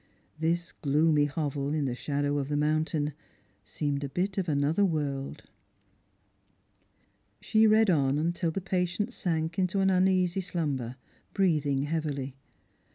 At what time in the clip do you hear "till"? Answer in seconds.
8.33-8.49